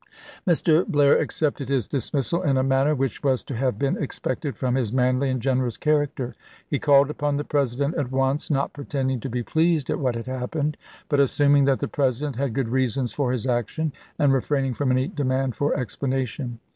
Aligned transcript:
Mr. 0.47 0.83
Blair 0.87 1.19
accepted 1.19 1.69
his 1.69 1.87
dismissal 1.87 2.41
in 2.41 2.57
a 2.57 2.63
manner 2.63 2.95
which 2.95 3.21
was 3.23 3.43
to 3.43 3.55
have 3.55 3.77
been 3.77 4.01
expected 4.01 4.57
from 4.57 4.73
his 4.73 4.91
manly 4.91 5.29
and 5.29 5.43
generous 5.43 5.77
character. 5.77 6.33
He 6.67 6.79
called 6.79 7.11
upon 7.11 7.37
the 7.37 7.43
Pres 7.43 7.75
ident 7.75 7.95
at 7.99 8.11
once, 8.11 8.49
not 8.49 8.73
pretending 8.73 9.19
to 9.19 9.29
be 9.29 9.43
pleased 9.43 9.91
at 9.91 9.99
what 9.99 10.15
had 10.15 10.25
happened, 10.25 10.75
but 11.07 11.19
assuming 11.19 11.65
that 11.65 11.81
the 11.81 11.87
President 11.87 12.35
had 12.35 12.55
good 12.55 12.69
reasons 12.69 13.13
for 13.13 13.31
his 13.31 13.45
action, 13.45 13.93
and 14.17 14.33
refraining 14.33 14.73
from 14.73 14.89
any 14.89 15.07
demand 15.07 15.53
for 15.53 15.77
explanation. 15.77 16.57